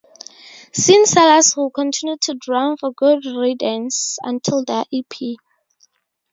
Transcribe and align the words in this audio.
Sean 0.73 1.05
Sellers 1.05 1.55
would 1.55 1.75
continue 1.75 2.17
to 2.21 2.33
drum 2.33 2.75
for 2.75 2.91
Good 2.91 3.23
Riddance 3.23 4.17
until 4.23 4.65
their 4.65 4.85
e.p. 4.89 5.37